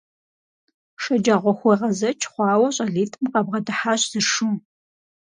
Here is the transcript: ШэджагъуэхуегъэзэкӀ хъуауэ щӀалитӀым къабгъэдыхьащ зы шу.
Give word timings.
ШэджагъуэхуегъэзэкӀ 1.03 2.25
хъуауэ 2.31 2.67
щӀалитӀым 2.75 3.25
къабгъэдыхьащ 3.31 4.01
зы 4.11 4.21
шу. 4.29 4.49